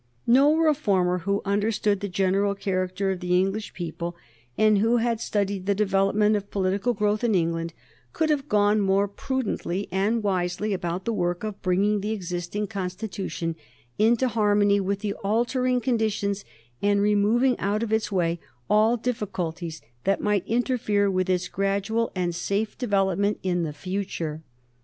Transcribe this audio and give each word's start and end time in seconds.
No 0.25 0.57
Reformer 0.57 1.19
who 1.19 1.43
understood 1.45 1.99
the 1.99 2.09
general 2.09 2.55
character 2.55 3.11
of 3.11 3.19
the 3.19 3.37
English 3.37 3.75
people, 3.75 4.15
and 4.57 4.79
who 4.79 4.97
had 4.97 5.21
studied 5.21 5.67
the 5.67 5.75
development 5.75 6.35
of 6.35 6.49
political 6.49 6.95
growth 6.95 7.23
in 7.23 7.35
England, 7.35 7.71
could 8.11 8.31
have 8.31 8.49
gone 8.49 8.81
more 8.81 9.07
prudently 9.07 9.87
and 9.91 10.23
wisely 10.23 10.73
about 10.73 11.05
the 11.05 11.13
work 11.13 11.43
of 11.43 11.61
bringing 11.61 12.01
the 12.01 12.09
existing 12.13 12.65
Constitution 12.65 13.55
into 13.99 14.27
harmony 14.27 14.79
with 14.79 15.01
the 15.01 15.13
altering 15.23 15.79
conditions, 15.79 16.43
and 16.81 16.99
removing 16.99 17.55
out 17.59 17.83
of 17.83 17.93
its 17.93 18.11
way 18.11 18.39
all 18.71 18.97
difficulties 18.97 19.83
that 20.03 20.19
might 20.19 20.47
interfere 20.47 21.11
with 21.11 21.29
its 21.29 21.47
gradual 21.47 22.11
and 22.15 22.33
safe 22.33 22.75
development 22.75 23.37
in 23.43 23.61
the 23.61 23.71
future. 23.71 24.41